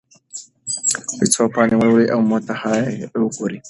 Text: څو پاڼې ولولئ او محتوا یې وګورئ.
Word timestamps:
څو 1.33 1.43
پاڼې 1.53 1.75
ولولئ 1.77 2.07
او 2.13 2.19
محتوا 2.29 2.73
یې 2.81 3.05
وګورئ. 3.21 3.57